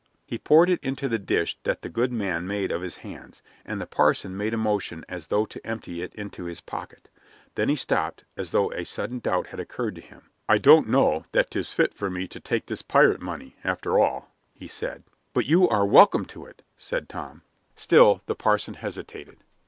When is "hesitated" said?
18.73-19.43